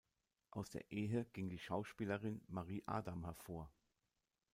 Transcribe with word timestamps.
Aus 0.49 0.71
der 0.71 0.89
Ehe 0.91 1.25
ging 1.31 1.47
die 1.51 1.59
Schauspielerin 1.59 2.41
Marie 2.47 2.81
Adam 2.87 3.23
hervor. 3.23 3.71